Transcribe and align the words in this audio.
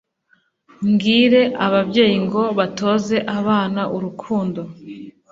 Mbwire 0.87 1.41
ababyeyi 1.65 2.17
ngo 2.25 2.43
batoze 2.57 3.15
abana 3.37 3.81
urukundo, 3.95 4.61